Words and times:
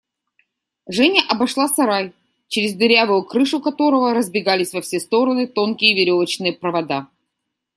Женя 0.87 1.21
обошла 1.29 1.67
сарай, 1.67 2.11
через 2.47 2.73
дырявую 2.73 3.21
крышу 3.23 3.61
которого 3.61 4.15
разбегались 4.15 4.73
во 4.73 4.81
все 4.81 4.99
стороны 4.99 5.45
тонкие 5.45 5.93
веревочные 5.95 6.53
провода. 6.53 7.07